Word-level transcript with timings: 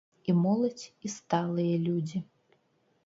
І 0.31 0.33
моладзь, 0.45 0.85
і 1.09 1.13
сталыя 1.17 1.75
людзі. 1.87 2.25